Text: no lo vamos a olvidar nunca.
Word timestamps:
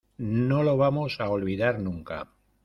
no 0.47 0.63
lo 0.63 0.77
vamos 0.77 1.19
a 1.21 1.29
olvidar 1.29 1.77
nunca. 1.79 2.31